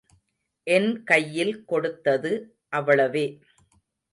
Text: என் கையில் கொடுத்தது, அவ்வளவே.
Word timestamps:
என் 0.67 1.03
கையில் 1.03 1.65
கொடுத்தது, 1.65 2.31
அவ்வளவே. 2.75 3.25